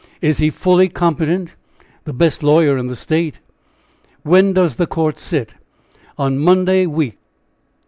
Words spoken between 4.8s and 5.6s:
court sit?"